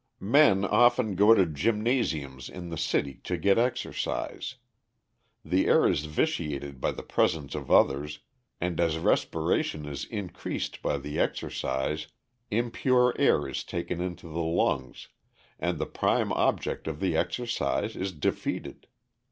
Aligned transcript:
Men 0.19 0.65
often 0.65 1.13
go 1.13 1.35
to 1.35 1.45
gymnasiums 1.45 2.49
in 2.49 2.69
the 2.69 2.75
city 2.79 3.21
to 3.23 3.37
get 3.37 3.59
exercise. 3.59 4.55
The 5.45 5.67
air 5.67 5.87
is 5.87 6.05
vitiated 6.05 6.81
by 6.81 6.91
the 6.93 7.03
presence 7.03 7.53
of 7.53 7.69
others, 7.69 8.17
and 8.59 8.79
as 8.79 8.97
respiration 8.97 9.85
is 9.85 10.05
increased 10.05 10.81
by 10.81 10.97
the 10.97 11.19
exercise, 11.19 12.07
impure 12.49 13.15
air 13.19 13.47
is 13.47 13.63
taken 13.63 14.01
into 14.01 14.27
the 14.27 14.39
lungs, 14.39 15.09
and 15.59 15.77
the 15.77 15.85
prime 15.85 16.33
object 16.33 16.87
of 16.87 16.99
the 16.99 17.15
exercise 17.15 17.95
is 17.95 18.11
defeated. 18.11 18.87